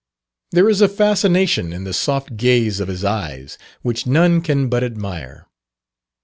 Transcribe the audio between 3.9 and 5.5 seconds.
none can but admire.